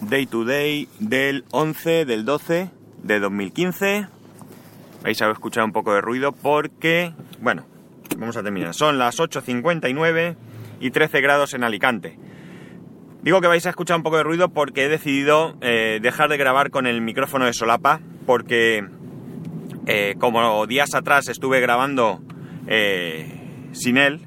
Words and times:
Day 0.00 0.26
to 0.26 0.44
Day 0.44 0.88
del 1.00 1.44
11 1.50 2.04
del 2.04 2.24
12 2.24 2.70
de 3.02 3.20
2015. 3.20 4.06
Vais 5.02 5.22
a 5.22 5.30
escuchar 5.30 5.64
un 5.64 5.72
poco 5.72 5.92
de 5.92 6.00
ruido 6.00 6.32
porque, 6.32 7.12
bueno, 7.40 7.66
vamos 8.16 8.36
a 8.36 8.42
terminar. 8.42 8.74
Son 8.74 8.98
las 8.98 9.18
8.59 9.18 10.36
y 10.80 10.90
13 10.90 11.20
grados 11.20 11.54
en 11.54 11.64
Alicante. 11.64 12.18
Digo 13.22 13.40
que 13.40 13.48
vais 13.48 13.66
a 13.66 13.70
escuchar 13.70 13.96
un 13.96 14.02
poco 14.02 14.18
de 14.18 14.22
ruido 14.22 14.48
porque 14.50 14.84
he 14.84 14.88
decidido 14.88 15.56
eh, 15.60 15.98
dejar 16.00 16.28
de 16.28 16.36
grabar 16.36 16.70
con 16.70 16.86
el 16.86 17.00
micrófono 17.00 17.46
de 17.46 17.52
solapa 17.52 18.00
porque 18.26 18.86
eh, 19.86 20.14
como 20.18 20.66
días 20.66 20.94
atrás 20.94 21.28
estuve 21.28 21.60
grabando 21.60 22.20
eh, 22.68 23.68
sin 23.72 23.96
él, 23.96 24.20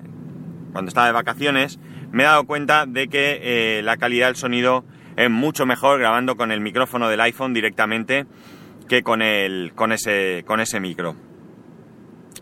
cuando 0.73 0.89
estaba 0.89 1.07
de 1.07 1.13
vacaciones, 1.13 1.79
me 2.11 2.23
he 2.23 2.25
dado 2.25 2.45
cuenta 2.45 2.85
de 2.85 3.07
que 3.07 3.81
la 3.83 3.95
calidad 3.95 4.27
del 4.27 4.35
sonido 4.35 4.83
es 5.15 5.29
mucho 5.29 5.65
mejor 5.65 5.99
grabando 5.99 6.35
con 6.35 6.51
el 6.51 6.61
micrófono 6.61 7.09
del 7.09 7.21
iPhone 7.21 7.53
directamente 7.53 8.25
que 8.87 9.03
con, 9.03 9.21
el, 9.21 9.73
con, 9.75 9.91
ese, 9.91 10.43
con 10.45 10.59
ese 10.59 10.79
micro. 10.79 11.15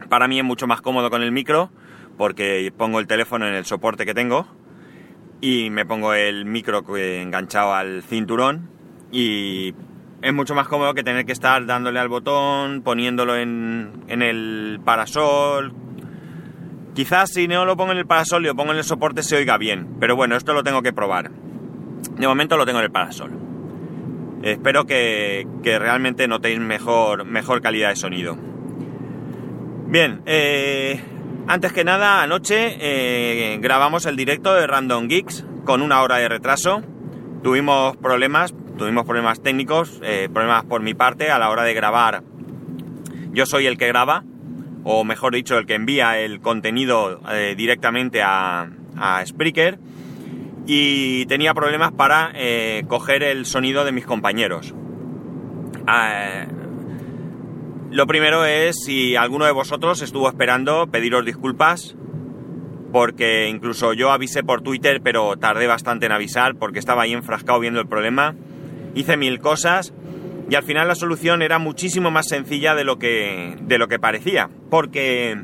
Para 0.10 0.28
mí 0.28 0.40
es 0.40 0.46
mucho 0.46 0.68
más 0.68 0.82
cómodo 0.82 1.10
con 1.10 1.22
el 1.22 1.32
micro 1.32 1.72
porque 2.18 2.74
pongo 2.76 3.00
el 3.00 3.08
teléfono 3.08 3.48
en 3.48 3.54
el 3.54 3.66
soporte 3.66 4.06
que 4.06 4.14
tengo 4.14 4.48
y 5.42 5.70
me 5.70 5.86
pongo 5.86 6.14
el 6.14 6.46
micro 6.46 6.84
enganchado 6.96 7.74
al 7.74 8.04
cinturón 8.04 8.70
y 9.12 9.74
es 10.22 10.34
mucho 10.34 10.54
más 10.54 10.68
cómodo 10.68 10.94
que 10.94 11.04
tener 11.04 11.26
que 11.26 11.32
estar 11.32 11.66
dándole 11.66 12.00
al 12.00 12.10
botón, 12.10 12.82
poniéndolo 12.82 13.38
en, 13.38 14.04
en 14.08 14.22
el 14.22 14.82
parasol. 14.84 15.74
Quizás 16.94 17.32
si 17.32 17.48
no 17.48 17.64
lo 17.66 17.78
pongo 17.78 17.94
en 17.94 18.00
el 18.00 18.06
parasol 18.06 18.44
y 18.44 18.48
lo 18.48 18.56
pongo 18.56 18.72
en 18.72 18.80
el 18.80 18.84
soporte 18.84 19.24
se 19.24 19.38
oiga 19.38 19.58
bien, 19.58 19.96
pero 20.00 20.16
bueno, 20.16 20.36
esto 20.36 20.54
lo 20.54 20.64
tengo 20.64 20.82
que 20.82 20.92
probar. 20.92 21.32
De 22.18 22.28
momento 22.28 22.58
lo 22.58 22.66
tengo 22.66 22.80
en 22.80 22.86
el 22.86 22.92
parasol. 22.92 23.32
Espero 24.42 24.86
que, 24.86 25.46
realmente 25.64 26.28
notéis 26.28 26.60
mejor, 26.60 27.26
mejor 27.26 27.62
calidad 27.62 27.90
de 27.90 27.96
sonido. 27.98 28.38
Bien, 29.88 30.22
eh, 30.26 31.02
antes 31.48 31.74
que 31.74 31.84
nada, 31.84 32.22
anoche 32.22 32.78
eh, 32.80 33.58
grabamos 33.60 34.06
el 34.06 34.16
directo 34.16 34.54
de 34.54 34.66
Random 34.66 35.08
Geeks 35.08 35.46
con 35.66 35.82
una 35.82 36.02
hora 36.02 36.18
de 36.18 36.30
retraso. 36.30 36.82
Tuvimos 37.44 37.98
problemas, 37.98 38.54
tuvimos 38.78 39.06
problemas 39.06 39.42
técnicos, 39.42 40.00
eh, 40.04 40.30
problemas 40.32 40.64
por 40.66 40.82
mi 40.82 40.94
parte 40.94 41.32
a 41.32 41.40
la 41.40 41.50
hora 41.50 41.64
de 41.64 41.74
grabar. 41.74 42.24
Yo 43.32 43.46
soy 43.46 43.66
el 43.66 43.78
que 43.78 43.88
graba, 43.88 44.24
o 44.84 45.04
mejor 45.04 45.34
dicho, 45.34 45.58
el 45.58 45.66
que 45.66 45.76
envía 45.76 46.18
el 46.20 46.40
contenido 46.40 47.22
directamente 47.56 48.22
a, 48.22 48.70
a 48.98 49.26
Spreaker 49.26 49.80
y 50.72 51.26
tenía 51.26 51.56
problemas 51.56 51.92
para 51.92 52.32
eh, 52.36 52.84
coger 52.88 53.24
el 53.24 53.48
sonido 53.48 53.86
de 53.86 53.92
mis 53.92 54.06
compañeros. 54.06 54.76
Ah, 55.88 56.46
lo 57.90 58.06
primero 58.06 58.46
es 58.46 58.76
si 58.86 59.16
alguno 59.16 59.46
de 59.46 59.52
vosotros 59.52 60.04
estuvo 60.04 60.30
esperando 60.30 60.86
pediros 60.86 61.26
disculpas 61.26 61.96
porque 62.92 63.50
incluso 63.50 63.94
yo 63.94 64.12
avisé 64.12 64.44
por 64.44 64.62
Twitter 64.62 65.02
pero 65.04 65.38
tardé 65.38 65.66
bastante 65.66 66.06
en 66.06 66.12
avisar 66.12 66.54
porque 66.54 66.78
estaba 66.78 67.02
ahí 67.02 67.14
enfrascado 67.14 67.60
viendo 67.60 67.80
el 67.80 67.88
problema. 67.88 68.36
Hice 68.94 69.18
mil 69.18 69.40
cosas 69.40 69.92
y 70.52 70.54
al 70.54 70.62
final 70.62 70.88
la 70.88 70.94
solución 70.94 71.42
era 71.42 71.58
muchísimo 71.58 72.12
más 72.12 72.28
sencilla 72.28 72.76
de 72.76 72.84
lo 72.84 73.00
que, 73.00 73.58
de 73.60 73.80
lo 73.80 73.88
que 73.88 73.98
parecía 73.98 74.52
porque 74.70 75.36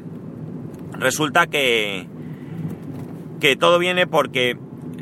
resulta 1.00 1.48
que, 1.48 2.08
que 3.40 3.56
todo 3.56 3.80
viene 3.80 4.06
porque 4.06 4.56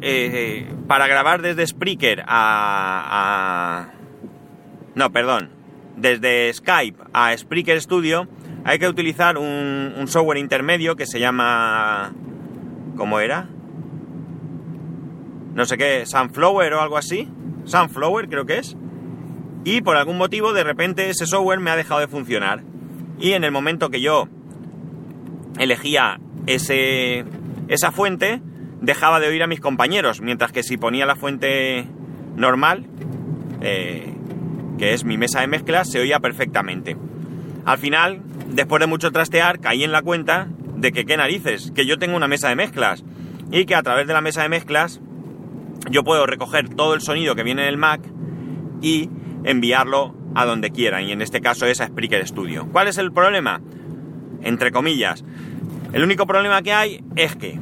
eh, 0.06 0.68
para 0.86 1.08
grabar 1.08 1.42
desde 1.42 1.66
Spreaker 1.66 2.26
a, 2.28 3.88
No, 4.96 5.12
perdón. 5.12 5.50
Desde 5.96 6.52
Skype 6.54 7.02
a 7.14 7.38
Spreaker 7.38 7.80
Studio 7.80 8.28
hay 8.66 8.80
que 8.80 8.88
utilizar 8.90 9.38
un, 9.38 10.04
software 10.08 10.40
intermedio 10.40 10.98
que 10.98 11.06
se 11.06 11.20
llama... 11.20 12.14
¿Cómo 12.98 13.20
era? 13.20 13.48
No 15.54 15.66
sé 15.66 15.78
qué, 15.78 16.06
Sunflower 16.06 16.74
o 16.74 16.82
algo 16.82 16.98
así. 16.98 17.30
Sunflower 17.64 18.28
creo 18.28 18.46
que 18.46 18.58
es. 18.58 18.76
Y 19.64 19.82
por 19.82 19.96
algún 19.96 20.18
motivo 20.18 20.52
de 20.52 20.66
repente 20.66 21.10
ese 21.10 21.26
software 21.26 21.60
me 21.60 21.72
ha 21.72 21.78
dejado 21.78 22.02
de 22.02 22.08
funcionar. 22.08 22.62
Y 23.20 23.32
en 23.34 23.46
el 23.46 23.52
momento 23.52 23.90
que 23.90 24.02
yo 24.02 24.28
elegía 25.58 26.20
ese, 26.46 27.24
esa 27.70 27.92
fuente, 27.92 28.42
dejaba 28.84 29.22
de 29.22 29.28
oír 29.30 29.42
a 29.42 29.48
mis 29.48 29.62
compañeros, 29.62 30.20
mientras 30.22 30.52
que 30.52 30.62
si 30.62 30.76
ponía 30.76 31.06
la 31.06 31.16
fuente 31.16 31.88
normal, 32.36 32.86
eh, 33.62 34.14
que 34.78 34.94
es 34.94 35.06
mi 35.06 35.18
mesa 35.18 35.40
de 35.40 35.48
mezclas, 35.48 35.90
se 35.90 36.00
oía 36.00 36.20
perfectamente. 36.20 36.98
Al 37.64 37.78
final, 37.78 38.22
después 38.50 38.82
de 38.82 38.88
mucho 38.88 39.12
trastear, 39.12 39.60
caí 39.60 39.86
en 39.86 39.94
la 39.94 40.02
cuenta 40.02 40.50
de 40.76 40.92
que 40.92 41.06
qué 41.06 41.16
narices, 41.16 41.72
que 41.74 41.86
yo 41.86 41.98
tengo 41.98 42.18
una 42.18 42.28
mesa 42.28 42.50
de 42.50 42.58
mezclas 42.58 43.06
y 43.52 43.66
que 43.66 43.76
a 43.76 43.84
través 43.84 44.06
de 44.06 44.14
la 44.14 44.20
mesa 44.20 44.44
de 44.44 44.50
mezclas 44.50 45.00
yo 45.90 46.04
puedo 46.04 46.26
recoger 46.26 46.68
todo 46.68 46.94
el 46.94 47.00
sonido 47.00 47.36
que 47.36 47.44
viene 47.44 47.62
en 47.62 47.70
el 47.70 47.78
Mac 47.78 48.02
y 48.82 49.10
enviarlo 49.46 50.14
a 50.36 50.46
donde 50.46 50.72
quiera, 50.72 51.02
y 51.02 51.14
en 51.14 51.22
este 51.22 51.40
caso 51.40 51.66
es 51.68 51.80
a 51.80 51.88
Spreaker 51.88 52.28
Studio. 52.28 52.68
¿Cuál 52.70 52.90
es 52.90 52.98
el 52.98 53.14
problema? 53.14 53.62
Entre 54.42 54.72
comillas. 54.72 55.24
El 55.94 56.04
único 56.04 56.28
problema 56.28 56.62
que 56.64 56.74
hay 56.74 57.02
es 57.16 57.38
que 57.38 57.60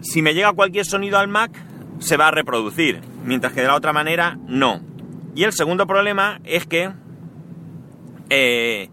si 0.00 0.22
me 0.22 0.34
llega 0.34 0.52
cualquier 0.52 0.84
sonido 0.84 1.18
al 1.18 1.28
Mac, 1.28 1.50
se 1.98 2.16
va 2.16 2.28
a 2.28 2.30
reproducir, 2.30 3.00
mientras 3.24 3.52
que 3.52 3.62
de 3.62 3.66
la 3.66 3.74
otra 3.74 3.92
manera 3.92 4.38
no. 4.46 4.80
Y 5.34 5.44
el 5.44 5.52
segundo 5.52 5.86
problema 5.86 6.40
es 6.44 6.66
que 6.66 6.90
eh, 8.30 8.90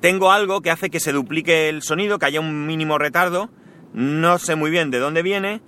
tengo 0.00 0.32
algo 0.32 0.60
que 0.60 0.70
hace 0.70 0.90
que 0.90 1.00
se 1.00 1.12
duplique 1.12 1.68
el 1.68 1.82
sonido, 1.82 2.18
que 2.18 2.26
haya 2.26 2.40
un 2.40 2.66
mínimo 2.66 2.98
retardo, 2.98 3.50
no 3.92 4.38
sé 4.38 4.56
muy 4.56 4.70
bien 4.70 4.90
de 4.90 4.98
dónde 4.98 5.22
viene 5.22 5.62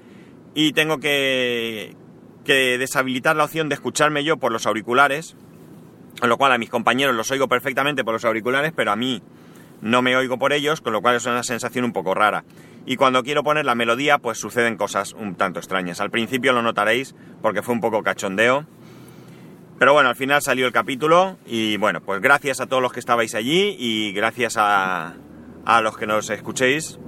y 0.54 0.72
tengo 0.72 0.98
que, 0.98 1.94
que 2.44 2.78
deshabilitar 2.78 3.36
la 3.36 3.44
opción 3.44 3.68
de 3.68 3.74
escucharme 3.74 4.24
yo 4.24 4.36
por 4.36 4.52
los 4.52 4.66
auriculares, 4.66 5.36
con 6.20 6.28
lo 6.28 6.38
cual 6.38 6.52
a 6.52 6.58
mis 6.58 6.70
compañeros 6.70 7.14
los 7.14 7.30
oigo 7.30 7.48
perfectamente 7.48 8.04
por 8.04 8.14
los 8.14 8.24
auriculares, 8.24 8.72
pero 8.74 8.90
a 8.90 8.96
mí 8.96 9.22
no 9.82 10.02
me 10.02 10.16
oigo 10.16 10.38
por 10.38 10.52
ellos, 10.52 10.80
con 10.80 10.92
lo 10.92 11.02
cual 11.02 11.16
es 11.16 11.26
una 11.26 11.42
sensación 11.42 11.84
un 11.84 11.92
poco 11.92 12.14
rara 12.14 12.44
y 12.86 12.96
cuando 12.96 13.24
quiero 13.24 13.42
poner 13.42 13.66
la 13.66 13.74
melodía 13.74 14.18
pues 14.18 14.38
suceden 14.38 14.76
cosas 14.76 15.12
un 15.12 15.34
tanto 15.34 15.58
extrañas. 15.58 16.00
Al 16.00 16.10
principio 16.10 16.52
lo 16.52 16.62
notaréis 16.62 17.14
porque 17.42 17.60
fue 17.60 17.74
un 17.74 17.80
poco 17.80 18.02
cachondeo. 18.02 18.64
Pero 19.78 19.92
bueno, 19.92 20.08
al 20.08 20.16
final 20.16 20.40
salió 20.40 20.66
el 20.66 20.72
capítulo 20.72 21.36
y 21.44 21.76
bueno, 21.76 22.00
pues 22.00 22.22
gracias 22.22 22.60
a 22.60 22.66
todos 22.66 22.80
los 22.80 22.92
que 22.92 23.00
estabais 23.00 23.34
allí 23.34 23.76
y 23.78 24.12
gracias 24.12 24.56
a, 24.56 25.14
a 25.66 25.80
los 25.82 25.98
que 25.98 26.06
nos 26.06 26.30
escuchéis. 26.30 26.98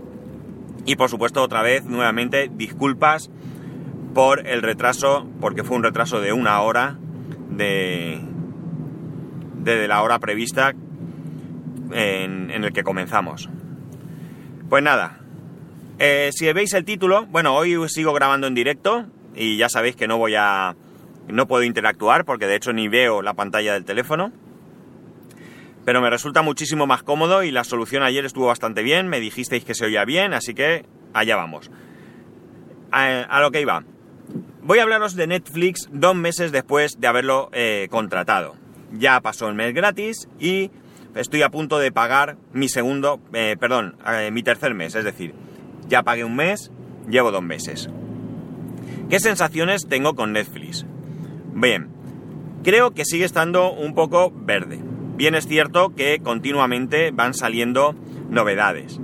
Y 0.84 0.96
por 0.96 1.08
supuesto 1.08 1.42
otra 1.42 1.62
vez, 1.62 1.84
nuevamente, 1.84 2.50
disculpas 2.52 3.30
por 4.14 4.46
el 4.46 4.62
retraso, 4.62 5.28
porque 5.40 5.62
fue 5.62 5.76
un 5.76 5.84
retraso 5.84 6.20
de 6.20 6.32
una 6.32 6.60
hora 6.60 6.98
de, 7.50 8.20
de, 9.60 9.88
la 9.88 10.02
hora 10.02 10.18
prevista 10.18 10.74
en, 11.93 12.50
el 12.50 12.72
que 12.72 12.82
comenzamos. 12.82 13.49
Pues 14.69 14.82
nada, 14.82 15.21
eh, 15.99 16.31
si 16.32 16.53
veis 16.53 16.75
el 16.75 16.84
título, 16.84 17.26
bueno, 17.26 17.54
hoy 17.54 17.76
sigo 17.88 18.12
grabando 18.12 18.47
en 18.47 18.54
directo 18.54 19.06
y 19.34 19.56
ya 19.56 19.69
sabéis 19.69 19.97
que 19.97 20.09
no 20.09 20.19
voy 20.19 20.34
a... 20.37 20.77
no 21.28 21.47
puedo 21.47 21.62
interactuar 21.65 22.25
porque 22.25 22.47
de 22.47 22.56
hecho 22.56 22.72
ni 22.72 22.88
veo 22.88 23.22
la 23.22 23.34
pantalla 23.34 23.72
del 23.72 23.84
teléfono. 23.84 24.32
Pero 25.84 26.03
me 26.03 26.10
resulta 26.10 26.43
muchísimo 26.43 26.87
más 26.87 27.03
cómodo 27.03 27.43
y 27.43 27.50
la 27.50 27.65
solución 27.65 28.03
ayer 28.03 28.25
estuvo 28.27 28.47
bastante 28.47 28.82
bien, 28.82 29.09
me 29.09 29.21
dijisteis 29.21 29.65
que 29.65 29.75
se 29.75 29.87
oía 29.87 30.04
bien, 30.04 30.34
así 30.34 30.53
que 30.54 30.84
allá 31.15 31.37
vamos. 31.37 31.71
A, 32.91 33.41
lo 33.41 33.50
que 33.50 33.60
iba. 33.60 33.84
Voy 34.62 34.78
a 34.78 34.82
hablaros 34.82 35.15
de 35.15 35.27
Netflix 35.27 35.88
dos 35.91 36.15
meses 36.15 36.53
después 36.53 37.00
de 37.00 37.06
haberlo 37.06 37.48
eh, 37.53 37.89
contratado. 37.91 38.57
Ya 38.92 39.21
pasó 39.21 39.48
el 39.48 39.54
mes 39.54 39.72
gratis 39.74 40.28
y 40.39 40.71
estoy 41.15 41.43
a 41.43 41.51
punto 41.51 41.78
de 41.78 41.93
pagar 41.93 42.37
mi 42.53 42.69
segundo, 42.69 43.21
eh, 43.33 43.57
perdón, 43.59 43.97
mi 44.33 44.43
tercer 44.43 44.75
mes, 44.75 44.95
es 44.95 45.05
decir, 45.05 45.34
ya 45.89 46.03
pagué 46.03 46.25
un 46.25 46.37
mes, 46.37 46.71
llevo 47.09 47.31
dos 47.31 47.43
meses. 47.43 47.89
¿Qué 49.09 49.21
sensaciones 49.21 49.87
tengo 49.89 50.15
con 50.15 50.33
Netflix? 50.33 50.84
Bien, 51.55 51.89
creo 52.63 52.93
que 52.93 53.05
sigue 53.05 53.25
estando 53.25 53.72
un 53.72 53.95
poco 53.95 54.33
verde. 54.34 54.81
Bien 55.16 55.34
es 55.34 55.49
cierto 55.49 55.95
que 55.95 56.21
continuamente 56.22 57.10
van 57.10 57.34
saliendo 57.34 57.95
novedades. 58.31 59.01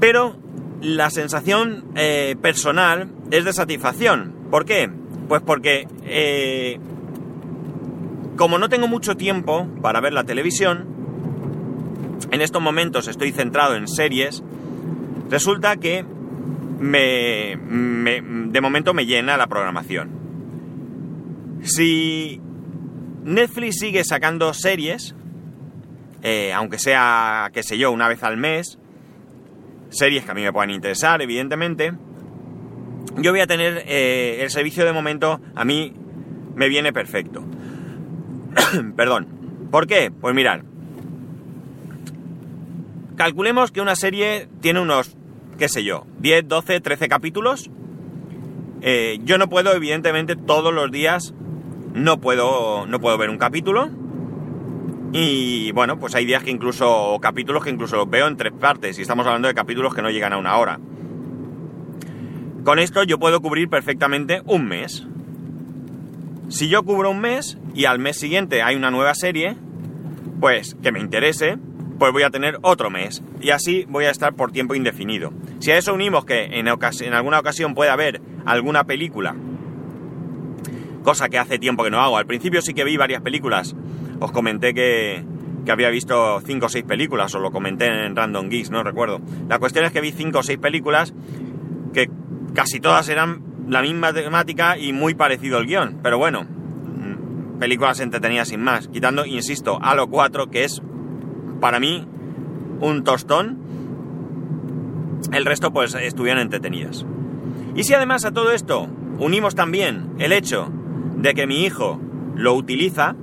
Pero 0.00 0.36
la 0.80 1.10
sensación 1.10 1.84
eh, 1.96 2.36
personal 2.40 3.08
es 3.30 3.44
de 3.44 3.52
satisfacción. 3.52 4.34
¿Por 4.50 4.64
qué? 4.64 4.90
Pues 5.28 5.42
porque 5.42 5.86
eh, 6.04 6.78
como 8.36 8.58
no 8.58 8.68
tengo 8.68 8.88
mucho 8.88 9.16
tiempo 9.16 9.68
para 9.82 10.00
ver 10.00 10.12
la 10.12 10.24
televisión, 10.24 10.91
en 12.32 12.40
estos 12.40 12.60
momentos 12.60 13.06
estoy 13.06 13.30
centrado 13.30 13.76
en 13.76 13.86
series, 13.86 14.42
Resulta 15.32 15.76
que 15.78 16.04
me, 16.04 17.56
de 17.56 18.60
momento 18.60 18.92
me 18.92 19.06
llena 19.06 19.38
la 19.38 19.46
programación. 19.46 20.10
Si 21.62 22.38
Netflix 23.24 23.76
sigue 23.78 24.04
sacando 24.04 24.52
series, 24.52 25.14
eh, 26.22 26.52
aunque 26.52 26.78
sea, 26.78 27.48
qué 27.54 27.62
sé 27.62 27.78
yo, 27.78 27.92
una 27.92 28.08
vez 28.08 28.22
al 28.22 28.36
mes, 28.36 28.78
series 29.88 30.26
que 30.26 30.32
a 30.32 30.34
mí 30.34 30.42
me 30.42 30.52
puedan 30.52 30.68
interesar, 30.68 31.22
evidentemente, 31.22 31.94
yo 33.16 33.30
voy 33.30 33.40
a 33.40 33.46
tener 33.46 33.84
eh, 33.86 34.42
el 34.42 34.50
servicio 34.50 34.84
de 34.84 34.92
momento, 34.92 35.40
a 35.54 35.64
mí 35.64 35.94
me 36.54 36.68
viene 36.68 36.92
perfecto. 36.92 37.42
Perdón. 38.96 39.68
¿Por 39.70 39.86
qué? 39.86 40.10
Pues 40.10 40.34
mirad. 40.34 40.60
Calculemos 43.22 43.70
que 43.70 43.80
una 43.80 43.94
serie 43.94 44.48
tiene 44.60 44.80
unos, 44.80 45.16
qué 45.56 45.68
sé 45.68 45.84
yo, 45.84 46.08
10, 46.18 46.48
12, 46.48 46.80
13 46.80 47.08
capítulos. 47.08 47.70
Eh, 48.80 49.20
yo 49.22 49.38
no 49.38 49.48
puedo, 49.48 49.72
evidentemente, 49.76 50.34
todos 50.34 50.74
los 50.74 50.90
días 50.90 51.32
no 51.94 52.20
puedo, 52.20 52.84
no 52.84 53.00
puedo 53.00 53.16
ver 53.18 53.30
un 53.30 53.38
capítulo. 53.38 53.90
Y 55.12 55.70
bueno, 55.70 56.00
pues 56.00 56.16
hay 56.16 56.26
días 56.26 56.42
que 56.42 56.50
incluso, 56.50 57.16
capítulos 57.22 57.62
que 57.62 57.70
incluso 57.70 57.94
los 57.94 58.10
veo 58.10 58.26
en 58.26 58.36
tres 58.36 58.52
partes, 58.54 58.98
y 58.98 59.02
estamos 59.02 59.24
hablando 59.24 59.46
de 59.46 59.54
capítulos 59.54 59.94
que 59.94 60.02
no 60.02 60.10
llegan 60.10 60.32
a 60.32 60.38
una 60.38 60.56
hora. 60.56 60.80
Con 62.64 62.80
esto 62.80 63.04
yo 63.04 63.20
puedo 63.20 63.40
cubrir 63.40 63.68
perfectamente 63.68 64.42
un 64.46 64.66
mes. 64.66 65.06
Si 66.48 66.68
yo 66.68 66.82
cubro 66.82 67.10
un 67.12 67.20
mes 67.20 67.56
y 67.72 67.84
al 67.84 68.00
mes 68.00 68.18
siguiente 68.18 68.62
hay 68.62 68.74
una 68.74 68.90
nueva 68.90 69.14
serie, 69.14 69.56
pues 70.40 70.76
que 70.82 70.90
me 70.90 70.98
interese, 70.98 71.56
pues 72.02 72.12
voy 72.12 72.24
a 72.24 72.30
tener 72.30 72.58
otro 72.62 72.90
mes. 72.90 73.22
Y 73.40 73.50
así 73.50 73.86
voy 73.88 74.06
a 74.06 74.10
estar 74.10 74.34
por 74.34 74.50
tiempo 74.50 74.74
indefinido. 74.74 75.32
Si 75.60 75.70
a 75.70 75.78
eso 75.78 75.94
unimos 75.94 76.24
que 76.24 76.46
en, 76.46 76.66
alguna 76.66 77.38
ocasión 77.38 77.76
puede 77.76 77.92
haber 77.92 78.20
alguna 78.44 78.82
película, 78.82 79.36
cosa 81.04 81.28
que 81.28 81.38
hace 81.38 81.60
tiempo 81.60 81.84
que 81.84 81.92
no 81.92 82.00
hago. 82.00 82.16
Al 82.16 82.26
principio 82.26 82.60
sí 82.60 82.74
que 82.74 82.82
vi 82.82 82.96
varias 82.96 83.22
películas 83.22 83.76
os 84.18 84.32
comenté 84.32 84.74
que, 84.74 85.24
había 85.70 85.90
visto 85.90 86.40
5 86.40 86.66
o 86.66 86.68
6 86.68 86.84
películas, 86.84 87.32
os 87.36 87.40
lo 87.40 87.52
comenté 87.52 87.86
en 87.86 88.16
Random 88.16 88.48
Geeks, 88.48 88.72
no 88.72 88.82
recuerdo. 88.82 89.20
La 89.48 89.60
cuestión 89.60 89.84
es 89.84 89.92
que 89.92 90.00
vi 90.00 90.10
5 90.10 90.36
o 90.36 90.42
6 90.42 90.58
películas 90.58 91.14
que 91.94 92.10
casi 92.52 92.80
todas 92.80 93.08
eran 93.10 93.44
la 93.68 93.80
misma 93.80 94.12
temática 94.12 94.76
y 94.76 94.92
muy 94.92 95.14
parecido 95.14 95.58
el 95.58 95.68
guion, 95.68 96.00
pero 96.02 96.18
bueno, 96.18 96.42
mm, 96.42 97.60
películas 97.60 98.00
entretenidas 98.00 98.48
sin 98.48 98.60
más, 98.60 98.88
quitando, 98.88 99.24
insisto, 99.24 99.78
Halo 99.80 100.08
4, 100.08 100.50
que 100.50 100.64
es 100.64 100.82
para 101.62 101.78
mí 101.78 102.04
un 102.80 103.04
tostón, 103.04 103.56
el 105.32 105.44
resto 105.44 105.72
pues 105.72 105.94
estuvieron 105.94 106.42
entretenidas. 106.42 107.06
Y 107.76 107.84
si 107.84 107.94
además 107.94 108.24
a 108.24 108.32
todo 108.32 108.50
esto 108.50 108.88
unimos 109.20 109.54
también 109.54 110.10
el 110.18 110.32
hecho 110.32 110.68
de 111.18 111.34
que 111.34 111.46
mi 111.46 111.64
hijo 111.64 112.00
lo 112.34 112.54
utiliza, 112.54 113.14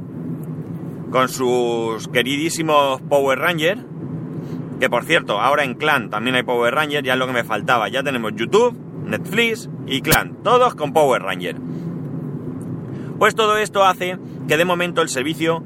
con 1.12 1.27
sus 1.27 2.07
queridísimos 2.07 3.01
Power 3.01 3.39
Rangers, 3.39 3.81
que 4.80 4.89
por 4.89 5.03
cierto, 5.03 5.42
ahora 5.42 5.65
en 5.65 5.74
Clan 5.74 6.09
también 6.09 6.38
hay 6.38 6.44
Power 6.44 6.74
Ranger, 6.74 7.03
ya 7.03 7.13
es 7.13 7.19
lo 7.19 7.27
que 7.27 7.33
me 7.33 7.44
faltaba, 7.44 7.89
ya 7.89 8.03
tenemos 8.03 8.31
YouTube, 8.38 8.74
Netflix 9.03 9.69
y 9.85 10.00
Clan, 10.01 10.38
todos 10.44 10.75
con 10.75 10.94
Power 10.94 11.24
Ranger. 11.24 11.57
Pues 13.18 13.35
todo 13.35 13.57
esto 13.57 13.83
hace 13.83 14.18
que 14.47 14.56
de 14.56 14.63
momento 14.63 15.01
el 15.01 15.09
servicio, 15.09 15.62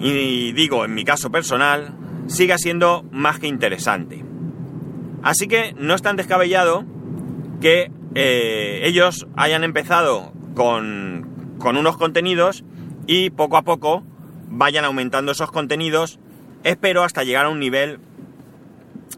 y 0.00 0.52
digo 0.52 0.84
en 0.84 0.94
mi 0.94 1.04
caso 1.04 1.30
personal, 1.30 1.94
siga 2.26 2.58
siendo 2.58 3.04
más 3.10 3.38
que 3.38 3.46
interesante. 3.46 4.24
Así 5.22 5.48
que 5.48 5.74
no 5.78 5.94
es 5.94 6.02
tan 6.02 6.16
descabellado 6.16 6.84
que 7.60 7.90
eh, 8.14 8.80
ellos 8.84 9.26
hayan 9.36 9.64
empezado 9.64 10.32
con, 10.54 11.56
con 11.58 11.76
unos 11.76 11.96
contenidos 11.96 12.64
y 13.06 13.30
poco 13.30 13.56
a 13.56 13.62
poco 13.62 14.04
vayan 14.48 14.84
aumentando 14.84 15.32
esos 15.32 15.50
contenidos, 15.50 16.18
espero 16.64 17.02
hasta 17.02 17.24
llegar 17.24 17.46
a 17.46 17.50
un 17.50 17.58
nivel 17.58 17.98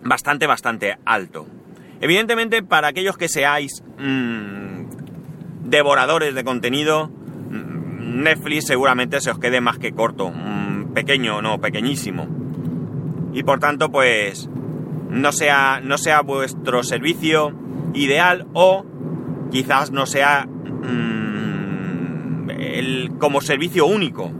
bastante, 0.03 0.47
bastante 0.47 0.99
alto. 1.05 1.47
Evidentemente, 2.01 2.63
para 2.63 2.89
aquellos 2.89 3.17
que 3.17 3.29
seáis 3.29 3.83
mmm, 3.99 4.85
devoradores 5.65 6.35
de 6.35 6.45
contenido, 6.45 7.09
mm, 7.09 8.23
Netflix 8.23 8.67
seguramente 8.67 9.21
se 9.21 9.31
os 9.31 9.39
quede 9.39 9.61
más 9.61 9.79
que 9.79 9.93
corto, 9.93 10.31
pequeño, 11.01 11.41
no, 11.43 11.61
pequeñísimo. 11.61 12.27
Y 13.33 13.43
por 13.43 13.59
tanto, 13.59 13.91
pues, 13.91 14.49
no 15.09 15.33
sea, 15.33 15.81
no 15.83 15.99
sea 15.99 16.21
vuestro 16.23 16.83
servicio 16.83 17.53
ideal 17.95 18.47
o 18.53 18.85
quizás 19.51 19.91
no 19.91 20.07
sea 20.07 20.47
mmm, 20.47 20.91
el, 22.51 23.13
como 23.19 23.41
servicio 23.41 23.87
único 23.87 24.31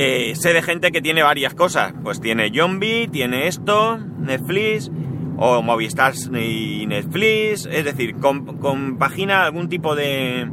eh, 0.00 0.36
sé 0.36 0.52
de 0.52 0.62
gente 0.62 0.92
que 0.92 1.02
tiene 1.02 1.24
varias 1.24 1.54
cosas. 1.54 1.92
Pues 2.04 2.20
tiene 2.20 2.52
Zombie, 2.54 3.08
tiene 3.08 3.48
esto, 3.48 3.98
Netflix, 3.98 4.92
o 5.36 5.60
Movistar 5.60 6.14
y 6.40 6.86
Netflix. 6.86 7.66
Es 7.66 7.84
decir, 7.84 8.14
compagina 8.14 9.42
algún 9.42 9.68
tipo 9.68 9.96
de, 9.96 10.48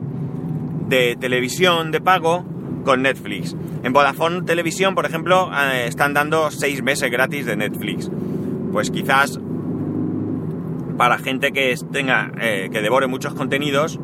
de 0.88 1.16
televisión 1.20 1.92
de 1.92 2.02
pago 2.02 2.44
con 2.84 3.04
Netflix. 3.04 3.56
En 3.86 3.94
Vodafone 3.94 4.42
Televisión, 4.42 4.96
por 4.96 5.06
ejemplo, 5.06 5.52
eh, 5.54 5.86
están 5.86 6.16
dando 6.16 6.50
seis 6.50 6.82
meses 6.82 7.12
gratis 7.12 7.46
de 7.46 7.56
Netflix. 7.56 8.10
Pues 8.72 8.90
quizás 8.90 9.40
para 10.98 11.20
gente 11.20 11.52
que 11.52 11.76
tenga 11.92 12.32
eh, 12.42 12.70
que 12.72 12.82
devore 12.82 13.06
muchos 13.06 13.36
contenidos, 13.36 14.00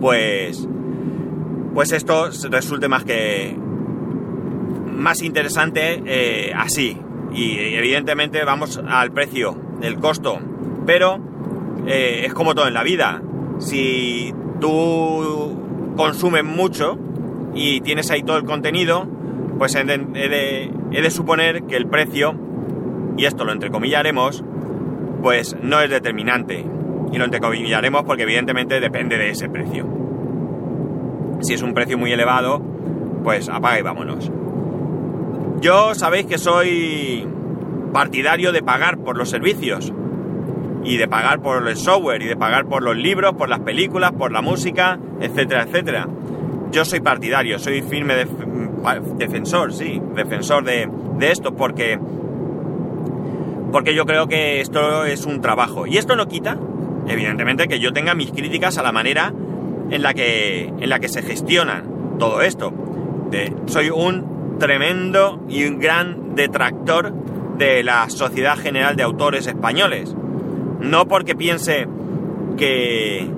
pues 0.00 0.66
pues 1.72 1.92
esto 1.92 2.30
resulte 2.50 2.88
más 2.88 3.04
que 3.04 3.56
más 4.96 5.22
interesante 5.22 6.02
eh, 6.04 6.52
así. 6.52 6.98
Y 7.32 7.56
evidentemente 7.76 8.44
vamos 8.44 8.82
al 8.84 9.12
precio, 9.12 9.56
el 9.80 10.00
costo. 10.00 10.40
Pero 10.86 11.20
es 11.86 12.34
como 12.34 12.56
todo 12.56 12.66
en 12.66 12.74
la 12.74 12.82
vida. 12.82 13.22
Si 13.60 14.34
tú 14.60 15.94
consumes 15.96 16.42
mucho 16.42 16.98
y 17.54 17.80
tienes 17.82 18.10
ahí 18.10 18.24
todo 18.24 18.36
el 18.36 18.44
contenido, 18.44 19.19
pues 19.60 19.74
he 19.74 19.84
de, 19.84 20.70
de 20.90 21.10
suponer 21.10 21.64
que 21.64 21.76
el 21.76 21.86
precio, 21.86 22.34
y 23.18 23.26
esto 23.26 23.44
lo 23.44 23.52
entrecomillaremos, 23.52 24.42
pues 25.22 25.54
no 25.62 25.82
es 25.82 25.90
determinante. 25.90 26.64
Y 27.12 27.18
lo 27.18 27.26
entrecomillaremos 27.26 28.04
porque 28.04 28.22
evidentemente 28.22 28.80
depende 28.80 29.18
de 29.18 29.28
ese 29.28 29.50
precio. 29.50 29.86
Si 31.42 31.52
es 31.52 31.60
un 31.60 31.74
precio 31.74 31.98
muy 31.98 32.10
elevado, 32.10 32.62
pues 33.22 33.50
apaga 33.50 33.78
y 33.78 33.82
vámonos. 33.82 34.32
Yo 35.60 35.94
sabéis 35.94 36.24
que 36.24 36.38
soy 36.38 37.28
partidario 37.92 38.52
de 38.52 38.62
pagar 38.62 38.96
por 38.96 39.18
los 39.18 39.28
servicios 39.28 39.92
y 40.84 40.96
de 40.96 41.06
pagar 41.06 41.42
por 41.42 41.68
el 41.68 41.76
software 41.76 42.22
y 42.22 42.28
de 42.28 42.36
pagar 42.36 42.64
por 42.64 42.82
los 42.82 42.96
libros, 42.96 43.34
por 43.34 43.50
las 43.50 43.60
películas, 43.60 44.12
por 44.12 44.32
la 44.32 44.40
música, 44.40 44.98
etcétera, 45.20 45.64
etcétera. 45.64 46.08
Yo 46.72 46.86
soy 46.86 47.00
partidario, 47.00 47.58
soy 47.58 47.82
firme 47.82 48.14
defensor, 49.16 49.72
sí, 49.72 50.00
defensor 50.14 50.64
de, 50.64 50.88
de 51.18 51.30
esto 51.30 51.54
porque 51.54 51.98
porque 53.72 53.94
yo 53.94 54.04
creo 54.04 54.26
que 54.26 54.60
esto 54.60 55.04
es 55.04 55.26
un 55.26 55.40
trabajo 55.40 55.86
y 55.86 55.96
esto 55.96 56.16
no 56.16 56.26
quita, 56.26 56.58
evidentemente, 57.06 57.68
que 57.68 57.78
yo 57.78 57.92
tenga 57.92 58.14
mis 58.14 58.32
críticas 58.32 58.78
a 58.78 58.82
la 58.82 58.90
manera 58.90 59.32
en 59.90 60.02
la 60.02 60.14
que 60.14 60.66
en 60.66 60.88
la 60.88 60.98
que 60.98 61.08
se 61.08 61.22
gestiona 61.22 61.84
todo 62.18 62.42
esto. 62.42 62.72
Soy 63.66 63.90
un 63.90 64.58
tremendo 64.58 65.40
y 65.48 65.64
un 65.64 65.78
gran 65.78 66.34
detractor 66.34 67.12
de 67.58 67.82
la 67.84 68.08
Sociedad 68.10 68.56
General 68.56 68.96
de 68.96 69.02
Autores 69.02 69.46
Españoles. 69.46 70.14
No 70.80 71.06
porque 71.06 71.34
piense 71.34 71.86
que, 72.56 73.28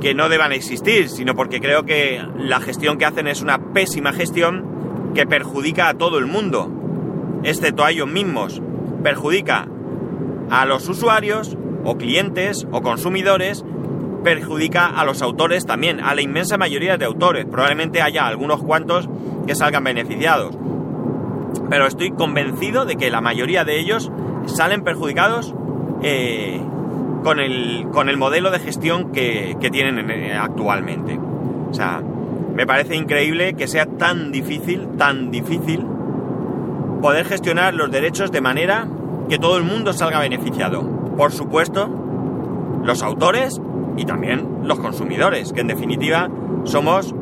que 0.00 0.14
no 0.14 0.28
deban 0.28 0.52
existir, 0.52 1.08
sino 1.08 1.34
porque 1.34 1.60
creo 1.60 1.84
que 1.84 2.22
la 2.38 2.60
gestión 2.60 2.98
que 2.98 3.04
hacen 3.04 3.26
es 3.26 3.42
una 3.42 3.72
pésima 3.72 4.12
gestión 4.12 5.12
que 5.14 5.26
perjudica 5.26 5.88
a 5.88 5.94
todo 5.94 6.18
el 6.18 6.26
mundo, 6.26 6.70
excepto 7.42 7.84
a 7.84 7.90
ellos 7.90 8.08
mismos. 8.08 8.62
Perjudica 9.02 9.68
a 10.50 10.66
los 10.66 10.88
usuarios 10.88 11.56
o 11.84 11.96
clientes 11.96 12.66
o 12.70 12.82
consumidores, 12.82 13.64
perjudica 14.22 14.86
a 14.86 15.04
los 15.04 15.22
autores 15.22 15.66
también, 15.66 16.00
a 16.00 16.14
la 16.14 16.22
inmensa 16.22 16.58
mayoría 16.58 16.96
de 16.96 17.04
autores. 17.04 17.46
Probablemente 17.46 18.02
haya 18.02 18.26
algunos 18.26 18.62
cuantos 18.62 19.08
que 19.46 19.54
salgan 19.54 19.84
beneficiados. 19.84 20.56
Pero 21.70 21.86
estoy 21.86 22.10
convencido 22.10 22.84
de 22.84 22.96
que 22.96 23.10
la 23.10 23.20
mayoría 23.20 23.64
de 23.64 23.78
ellos 23.78 24.10
salen 24.46 24.82
perjudicados 24.82 25.54
eh, 26.02 26.60
con, 27.22 27.40
el, 27.40 27.86
con, 27.92 28.08
el, 28.08 28.16
modelo 28.16 28.50
de 28.50 28.58
gestión 28.58 29.12
que, 29.12 29.56
tienen 29.70 30.10
eh, 30.10 30.34
actualmente. 30.34 31.18
O 31.70 31.74
sea, 31.74 32.02
me 32.54 32.66
parece 32.66 32.96
increíble 32.96 33.54
que 33.54 33.68
sea 33.68 33.86
tan 33.86 34.32
difícil, 34.32 34.88
tan 34.96 35.30
difícil, 35.30 35.84
poder 37.00 37.26
gestionar 37.26 37.74
los 37.74 37.90
derechos 37.90 38.32
de 38.32 38.40
manera 38.40 38.88
que 39.28 39.38
todo 39.38 39.58
el 39.58 39.64
mundo 39.64 39.92
salga 39.92 40.20
beneficiado. 40.20 40.82
Por 41.16 41.32
supuesto, 41.32 41.88
los 42.82 43.02
autores 43.02 43.60
y 43.96 44.04
también 44.04 44.60
los 44.64 44.78
consumidores, 44.78 45.52
que 45.52 45.60
en 45.60 45.66
definitiva 45.66 46.28
somos 46.64 47.14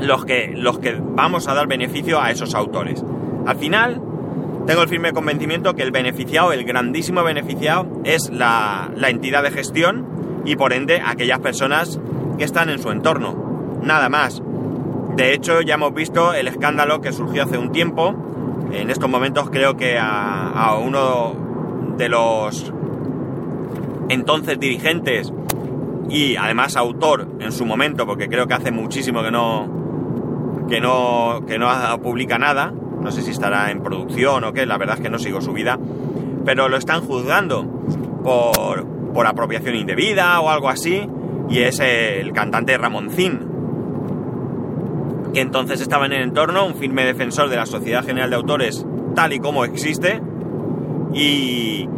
los 0.00 0.24
que, 0.24 0.54
los 0.56 0.78
que 0.78 1.00
vamos 1.00 1.48
a 1.48 1.54
dar 1.54 1.66
beneficio 1.66 2.20
a 2.20 2.30
esos 2.30 2.54
autores. 2.54 3.04
Al 3.46 3.56
final, 3.56 4.00
tengo 4.70 4.84
el 4.84 4.88
firme 4.88 5.12
convencimiento 5.12 5.74
que 5.74 5.82
el 5.82 5.90
beneficiado, 5.90 6.52
el 6.52 6.62
grandísimo 6.62 7.24
beneficiado, 7.24 7.88
es 8.04 8.30
la, 8.30 8.88
la 8.94 9.10
entidad 9.10 9.42
de 9.42 9.50
gestión 9.50 10.06
y 10.44 10.54
por 10.54 10.72
ende 10.72 11.02
aquellas 11.04 11.40
personas 11.40 11.98
que 12.38 12.44
están 12.44 12.70
en 12.70 12.78
su 12.80 12.92
entorno. 12.92 13.80
Nada 13.82 14.08
más. 14.08 14.40
De 15.16 15.34
hecho, 15.34 15.60
ya 15.60 15.74
hemos 15.74 15.92
visto 15.92 16.34
el 16.34 16.46
escándalo 16.46 17.00
que 17.00 17.12
surgió 17.12 17.42
hace 17.42 17.58
un 17.58 17.72
tiempo. 17.72 18.14
En 18.70 18.90
estos 18.90 19.10
momentos 19.10 19.50
creo 19.50 19.76
que 19.76 19.98
a, 19.98 20.50
a 20.50 20.78
uno 20.78 21.34
de 21.96 22.08
los 22.08 22.72
entonces 24.08 24.60
dirigentes 24.60 25.32
y 26.08 26.36
además 26.36 26.76
autor 26.76 27.26
en 27.40 27.50
su 27.50 27.66
momento, 27.66 28.06
porque 28.06 28.28
creo 28.28 28.46
que 28.46 28.54
hace 28.54 28.70
muchísimo 28.70 29.20
que 29.24 29.32
no 29.32 30.66
que 30.68 30.80
no 30.80 31.42
que 31.48 31.58
no 31.58 31.68
publica 32.00 32.38
nada, 32.38 32.72
no 33.00 33.10
sé 33.10 33.22
si 33.22 33.30
estará 33.30 33.70
en 33.70 33.82
producción 33.82 34.44
o 34.44 34.52
qué, 34.52 34.66
la 34.66 34.78
verdad 34.78 34.96
es 34.96 35.02
que 35.02 35.10
no 35.10 35.18
sigo 35.18 35.40
su 35.40 35.52
vida, 35.52 35.78
pero 36.44 36.68
lo 36.68 36.76
están 36.76 37.02
juzgando 37.02 37.64
por, 38.22 38.86
por 39.12 39.26
apropiación 39.26 39.74
indebida 39.74 40.40
o 40.40 40.50
algo 40.50 40.68
así, 40.68 41.08
y 41.48 41.60
es 41.60 41.80
el 41.80 42.32
cantante 42.32 42.76
Ramoncín, 42.78 43.50
que 45.32 45.40
entonces 45.40 45.80
estaba 45.80 46.06
en 46.06 46.12
el 46.12 46.22
entorno, 46.22 46.66
un 46.66 46.74
firme 46.74 47.04
defensor 47.04 47.48
de 47.48 47.56
la 47.56 47.66
Sociedad 47.66 48.04
General 48.04 48.30
de 48.30 48.36
Autores 48.36 48.86
tal 49.14 49.32
y 49.32 49.40
como 49.40 49.64
existe, 49.64 50.20
y, 51.12 51.88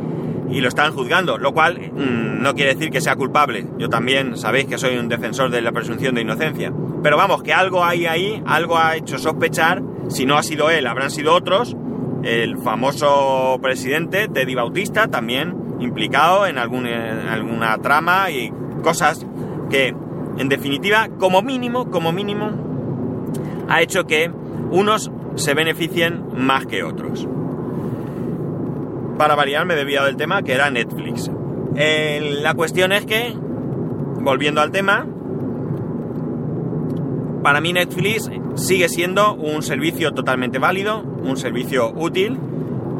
lo 0.48 0.68
están 0.68 0.92
juzgando, 0.92 1.38
lo 1.38 1.52
cual 1.52 1.92
mmm, 1.92 2.42
no 2.42 2.54
quiere 2.54 2.74
decir 2.74 2.90
que 2.90 3.00
sea 3.00 3.16
culpable. 3.16 3.66
Yo 3.78 3.88
también 3.88 4.36
sabéis 4.36 4.66
que 4.66 4.78
soy 4.78 4.96
un 4.96 5.08
defensor 5.08 5.50
de 5.50 5.60
la 5.60 5.72
presunción 5.72 6.14
de 6.14 6.20
inocencia. 6.20 6.72
Pero 7.02 7.16
vamos, 7.16 7.42
que 7.42 7.52
algo 7.52 7.84
hay 7.84 8.06
ahí, 8.06 8.40
algo 8.46 8.78
ha 8.78 8.96
hecho 8.96 9.18
sospechar, 9.18 9.82
si 10.12 10.26
no 10.26 10.36
ha 10.36 10.42
sido 10.42 10.70
él, 10.70 10.86
habrán 10.86 11.10
sido 11.10 11.34
otros, 11.34 11.76
el 12.22 12.58
famoso 12.58 13.58
presidente 13.60 14.28
Teddy 14.28 14.54
Bautista, 14.54 15.08
también 15.08 15.56
implicado 15.80 16.46
en, 16.46 16.58
algún, 16.58 16.86
en 16.86 17.28
alguna 17.28 17.76
trama 17.78 18.30
y 18.30 18.52
cosas 18.82 19.26
que, 19.70 19.94
en 20.38 20.48
definitiva, 20.48 21.08
como 21.18 21.42
mínimo, 21.42 21.90
como 21.90 22.12
mínimo, 22.12 22.50
ha 23.68 23.82
hecho 23.82 24.06
que 24.06 24.30
unos 24.70 25.10
se 25.34 25.54
beneficien 25.54 26.24
más 26.36 26.66
que 26.66 26.84
otros 26.84 27.26
para 29.22 29.36
variar 29.36 29.64
me 29.66 29.74
he 29.74 29.76
desviado 29.76 30.06
del 30.06 30.16
tema, 30.16 30.42
que 30.42 30.52
era 30.52 30.68
Netflix. 30.70 31.30
Eh, 31.76 32.38
la 32.42 32.54
cuestión 32.54 32.90
es 32.90 33.06
que, 33.06 33.32
volviendo 34.20 34.60
al 34.60 34.72
tema, 34.72 35.06
para 37.42 37.60
mí 37.60 37.72
Netflix 37.72 38.30
sigue 38.54 38.88
siendo 38.88 39.34
un 39.34 39.62
servicio 39.62 40.12
totalmente 40.12 40.58
válido, 40.58 41.02
un 41.02 41.36
servicio 41.36 41.92
útil 41.94 42.38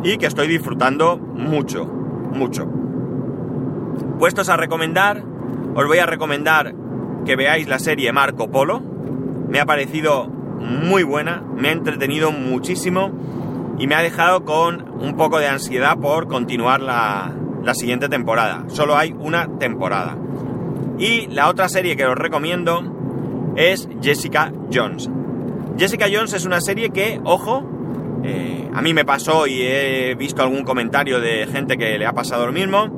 y 0.02 0.16
que 0.18 0.26
estoy 0.26 0.48
disfrutando 0.48 1.16
mucho, 1.16 1.86
mucho. 1.86 2.66
Puestos 4.18 4.48
a 4.48 4.56
recomendar, 4.56 5.22
os 5.74 5.86
voy 5.86 5.98
a 5.98 6.06
recomendar 6.06 6.74
que 7.24 7.36
veáis 7.36 7.68
la 7.68 7.78
serie 7.78 8.12
Marco 8.12 8.50
Polo. 8.50 8.80
Me 9.48 9.60
ha 9.60 9.66
parecido 9.66 10.26
muy 10.26 11.02
buena, 11.02 11.42
me 11.56 11.68
ha 11.68 11.72
entretenido 11.72 12.32
muchísimo 12.32 13.12
y 13.78 13.86
me 13.86 13.94
ha 13.94 14.02
dejado 14.02 14.44
con 14.44 14.88
un 15.00 15.16
poco 15.16 15.38
de 15.38 15.48
ansiedad 15.48 15.98
por 15.98 16.26
continuar 16.26 16.80
la, 16.80 17.32
la 17.62 17.74
siguiente 17.74 18.08
temporada. 18.08 18.64
Solo 18.68 18.96
hay 18.96 19.14
una 19.18 19.58
temporada. 19.58 20.16
Y 20.98 21.26
la 21.28 21.48
otra 21.48 21.68
serie 21.68 21.96
que 21.96 22.06
os 22.06 22.16
recomiendo 22.16 23.01
es 23.56 23.88
Jessica 24.02 24.52
Jones. 24.72 25.08
Jessica 25.78 26.06
Jones 26.12 26.32
es 26.32 26.44
una 26.44 26.60
serie 26.60 26.90
que, 26.90 27.20
ojo, 27.24 27.64
eh, 28.24 28.68
a 28.72 28.82
mí 28.82 28.94
me 28.94 29.04
pasó 29.04 29.46
y 29.46 29.62
he 29.62 30.14
visto 30.14 30.42
algún 30.42 30.64
comentario 30.64 31.20
de 31.20 31.46
gente 31.46 31.76
que 31.76 31.98
le 31.98 32.06
ha 32.06 32.12
pasado 32.12 32.46
lo 32.46 32.52
mismo, 32.52 32.88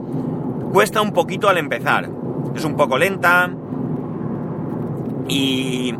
cuesta 0.72 1.00
un 1.00 1.12
poquito 1.12 1.48
al 1.48 1.58
empezar. 1.58 2.08
Es 2.54 2.64
un 2.64 2.76
poco 2.76 2.98
lenta 2.98 3.50
y 5.28 5.94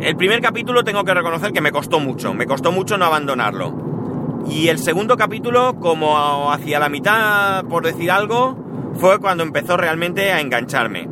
el 0.00 0.16
primer 0.16 0.40
capítulo 0.40 0.82
tengo 0.82 1.04
que 1.04 1.14
reconocer 1.14 1.52
que 1.52 1.60
me 1.60 1.70
costó 1.70 2.00
mucho, 2.00 2.34
me 2.34 2.46
costó 2.46 2.72
mucho 2.72 2.98
no 2.98 3.04
abandonarlo. 3.04 3.92
Y 4.48 4.68
el 4.68 4.78
segundo 4.78 5.16
capítulo, 5.16 5.78
como 5.78 6.50
hacia 6.50 6.80
la 6.80 6.88
mitad, 6.88 7.64
por 7.66 7.84
decir 7.84 8.10
algo, 8.10 8.56
fue 8.94 9.20
cuando 9.20 9.44
empezó 9.44 9.76
realmente 9.76 10.32
a 10.32 10.40
engancharme. 10.40 11.08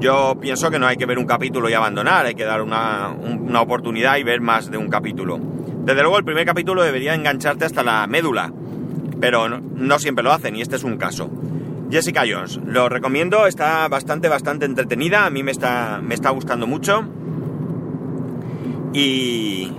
Yo 0.00 0.36
pienso 0.40 0.70
que 0.70 0.78
no 0.78 0.86
hay 0.86 0.96
que 0.96 1.06
ver 1.06 1.18
un 1.18 1.26
capítulo 1.26 1.68
y 1.68 1.74
abandonar, 1.74 2.26
hay 2.26 2.34
que 2.34 2.44
dar 2.44 2.62
una, 2.62 3.10
una 3.10 3.60
oportunidad 3.60 4.16
y 4.16 4.22
ver 4.22 4.40
más 4.40 4.70
de 4.70 4.78
un 4.78 4.88
capítulo. 4.88 5.40
Desde 5.84 6.02
luego 6.02 6.18
el 6.18 6.24
primer 6.24 6.46
capítulo 6.46 6.82
debería 6.82 7.14
engancharte 7.14 7.64
hasta 7.64 7.82
la 7.82 8.06
médula, 8.06 8.52
pero 9.20 9.48
no, 9.48 9.98
siempre 9.98 10.22
lo 10.22 10.32
hacen 10.32 10.54
y 10.54 10.60
este 10.60 10.76
es 10.76 10.84
un 10.84 10.98
caso. 10.98 11.30
Jessica 11.90 12.22
Jones, 12.30 12.60
lo 12.64 12.88
recomiendo, 12.88 13.46
está 13.46 13.88
bastante, 13.88 14.28
bastante 14.28 14.66
entretenida, 14.66 15.24
a 15.24 15.30
mí 15.30 15.42
me 15.42 15.50
está, 15.50 16.00
me 16.02 16.14
está 16.14 16.30
gustando 16.30 16.66
mucho. 16.66 17.04
Y, 18.92 19.72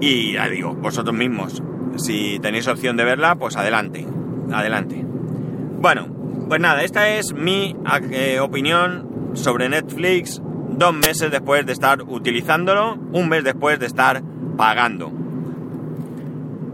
y 0.00 0.32
ya 0.32 0.48
digo, 0.48 0.74
vosotros 0.74 1.14
mismos, 1.14 1.62
si 1.96 2.38
tenéis 2.40 2.66
opción 2.66 2.96
de 2.96 3.04
verla, 3.04 3.36
pues 3.36 3.56
adelante, 3.56 4.06
adelante. 4.50 5.04
Bueno, 5.04 6.11
pues 6.48 6.60
nada, 6.60 6.82
esta 6.82 7.08
es 7.08 7.32
mi 7.32 7.76
eh, 8.10 8.40
opinión 8.40 9.30
sobre 9.34 9.68
Netflix 9.68 10.40
dos 10.70 10.94
meses 10.94 11.30
después 11.30 11.64
de 11.66 11.72
estar 11.72 12.02
utilizándolo, 12.02 12.94
un 13.12 13.28
mes 13.28 13.44
después 13.44 13.78
de 13.78 13.86
estar 13.86 14.22
pagando. 14.56 15.12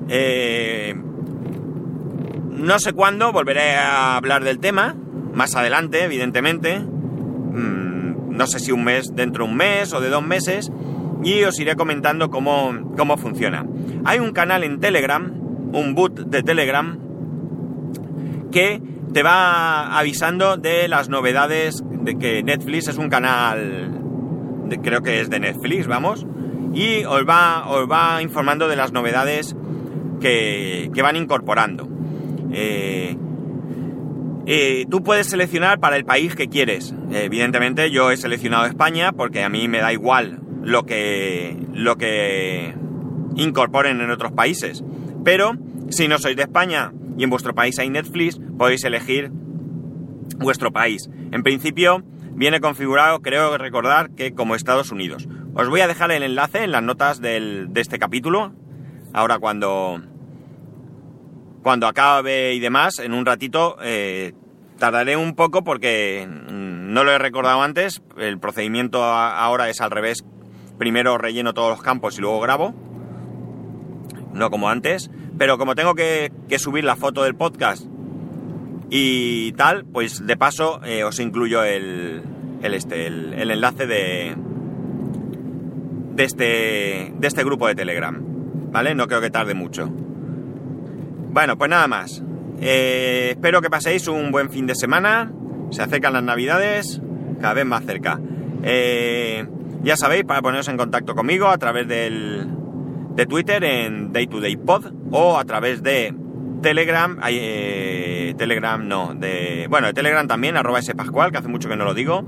Eh, 0.08 0.94
no 2.50 2.78
sé 2.78 2.92
cuándo 2.92 3.32
volveré 3.32 3.76
a 3.76 4.16
hablar 4.16 4.44
del 4.44 4.58
tema, 4.58 4.94
más 5.34 5.54
adelante, 5.54 6.04
evidentemente. 6.04 6.78
Mm, 6.80 8.30
no 8.36 8.46
sé 8.46 8.58
si 8.58 8.72
un 8.72 8.84
mes 8.84 9.14
dentro 9.14 9.44
de 9.44 9.50
un 9.50 9.56
mes 9.56 9.92
o 9.92 10.00
de 10.00 10.08
dos 10.08 10.24
meses 10.24 10.72
y 11.22 11.42
os 11.44 11.58
iré 11.58 11.76
comentando 11.76 12.30
cómo, 12.30 12.92
cómo 12.96 13.16
funciona. 13.16 13.66
Hay 14.04 14.20
un 14.20 14.32
canal 14.32 14.64
en 14.64 14.80
Telegram, 14.80 15.32
un 15.72 15.94
boot 15.94 16.20
de 16.20 16.42
Telegram, 16.42 16.98
que 18.50 18.80
te 19.18 19.24
va 19.24 19.98
avisando 19.98 20.58
de 20.58 20.86
las 20.86 21.08
novedades 21.08 21.82
de 21.90 22.16
que 22.18 22.44
Netflix 22.44 22.86
es 22.86 22.98
un 22.98 23.08
canal, 23.08 23.90
creo 24.80 25.00
que 25.02 25.20
es 25.20 25.28
de 25.28 25.40
Netflix, 25.40 25.88
vamos, 25.88 26.24
y 26.72 27.02
os 27.04 27.28
va, 27.28 27.68
os 27.68 27.90
va 27.90 28.22
informando 28.22 28.68
de 28.68 28.76
las 28.76 28.92
novedades 28.92 29.56
que, 30.20 30.92
que 30.94 31.02
van 31.02 31.16
incorporando. 31.16 31.88
Eh, 32.52 33.16
eh, 34.46 34.86
tú 34.88 35.02
puedes 35.02 35.26
seleccionar 35.26 35.80
para 35.80 35.96
el 35.96 36.04
país 36.04 36.36
que 36.36 36.46
quieres. 36.46 36.94
evidentemente 37.10 37.90
yo 37.90 38.12
he 38.12 38.16
seleccionado 38.16 38.66
España 38.66 39.10
porque 39.10 39.42
a 39.42 39.48
mí 39.48 39.66
me 39.66 39.80
da 39.80 39.92
igual 39.92 40.38
lo 40.62 40.86
que, 40.86 41.56
lo 41.72 41.96
que 41.96 42.72
incorporen 43.34 44.00
en 44.00 44.12
otros 44.12 44.30
países. 44.30 44.84
Pero 45.24 45.54
si 45.88 46.06
no 46.06 46.18
sois 46.18 46.36
de 46.36 46.42
España 46.42 46.92
y 47.18 47.24
en 47.24 47.30
vuestro 47.30 47.54
país 47.54 47.78
hay 47.78 47.90
Netflix, 47.90 48.40
podéis 48.56 48.84
elegir 48.84 49.30
vuestro 50.38 50.72
país. 50.72 51.10
En 51.32 51.42
principio 51.42 52.02
viene 52.32 52.60
configurado, 52.60 53.20
creo 53.20 53.58
recordar, 53.58 54.10
que 54.10 54.32
como 54.32 54.54
Estados 54.54 54.92
Unidos. 54.92 55.28
Os 55.54 55.68
voy 55.68 55.80
a 55.80 55.88
dejar 55.88 56.12
el 56.12 56.22
enlace 56.22 56.62
en 56.62 56.70
las 56.70 56.82
notas 56.82 57.20
de 57.20 57.68
este 57.74 57.98
capítulo. 57.98 58.52
Ahora 59.12 59.38
cuando, 59.38 60.00
cuando 61.62 61.88
acabe 61.88 62.54
y 62.54 62.60
demás, 62.60 63.00
en 63.00 63.12
un 63.12 63.26
ratito, 63.26 63.76
eh, 63.82 64.32
tardaré 64.78 65.16
un 65.16 65.34
poco 65.34 65.64
porque 65.64 66.28
no 66.28 67.02
lo 67.02 67.10
he 67.10 67.18
recordado 67.18 67.62
antes. 67.62 68.00
El 68.16 68.38
procedimiento 68.38 69.02
ahora 69.02 69.68
es 69.68 69.80
al 69.80 69.90
revés 69.90 70.24
primero 70.78 71.18
relleno 71.18 71.54
todos 71.54 71.70
los 71.70 71.82
campos 71.82 72.16
y 72.16 72.20
luego 72.20 72.40
grabo, 72.40 72.72
no 74.38 74.50
como 74.50 74.70
antes, 74.70 75.10
pero 75.36 75.58
como 75.58 75.74
tengo 75.74 75.94
que, 75.94 76.30
subir 76.58 76.84
la 76.84 76.96
foto 76.96 77.22
del 77.22 77.34
podcast 77.34 77.84
y 78.90 79.52
tal, 79.52 79.84
pues 79.84 80.26
de 80.26 80.36
paso 80.36 80.80
eh, 80.84 81.04
os 81.04 81.20
incluyo 81.20 81.62
el, 81.62 82.22
el, 82.62 82.74
este, 82.74 83.06
el, 83.06 83.34
el, 83.34 83.50
enlace 83.50 83.86
de, 83.86 84.34
de, 86.14 86.24
este, 86.24 87.12
de 87.16 87.28
este 87.28 87.44
grupo 87.44 87.66
de 87.68 87.74
Telegram, 87.74 88.18
¿vale? 88.72 88.94
No 88.94 89.06
creo 89.06 89.20
que 89.20 89.30
tarde 89.30 89.54
mucho. 89.54 89.88
Bueno, 91.30 91.58
pues 91.58 91.70
nada 91.70 91.86
más. 91.86 92.22
Eh, 92.60 93.28
espero 93.32 93.60
que 93.60 93.70
paséis 93.70 94.08
un 94.08 94.32
buen 94.32 94.50
fin 94.50 94.66
de 94.66 94.74
semana. 94.74 95.30
Se 95.70 95.82
acercan 95.82 96.14
las 96.14 96.22
navidades, 96.22 97.00
cada 97.40 97.54
vez 97.54 97.66
más 97.66 97.84
cerca. 97.84 98.18
Eh, 98.62 99.46
ya 99.82 99.96
sabéis, 99.96 100.24
para 100.24 100.42
poneros 100.42 100.68
en 100.68 100.76
contacto 100.76 101.14
conmigo 101.14 101.48
a 101.48 101.58
través 101.58 101.86
del, 101.86 102.48
de 103.18 103.26
Twitter 103.26 103.64
en 103.64 104.12
Day 104.12 104.28
to 104.28 104.40
Day 104.40 104.56
Pod 104.56 104.92
o 105.10 105.38
a 105.38 105.44
través 105.44 105.82
de 105.82 106.14
Telegram, 106.62 107.18
eh, 107.28 108.32
Telegram 108.38 108.86
no, 108.86 109.12
de, 109.12 109.66
bueno, 109.68 109.88
de 109.88 109.92
Telegram 109.92 110.28
también, 110.28 110.56
arroba 110.56 110.80
spascual, 110.80 111.32
que 111.32 111.38
hace 111.38 111.48
mucho 111.48 111.68
que 111.68 111.74
no 111.74 111.84
lo 111.84 111.94
digo, 111.94 112.24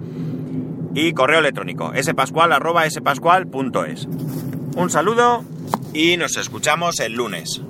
y 0.93 1.13
correo 1.13 1.39
electrónico, 1.39 1.93
spascual 2.03 2.53
arroba 2.53 2.91
spascual.es. 2.91 4.09
Un 4.75 4.91
saludo 4.91 5.45
y 5.95 6.17
nos 6.17 6.37
escuchamos 6.37 6.99
el 6.99 7.13
lunes. 7.13 7.63